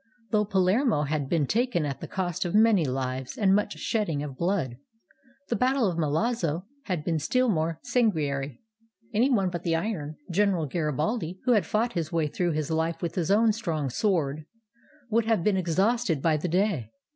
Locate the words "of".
2.43-2.55, 4.23-4.35, 5.91-5.95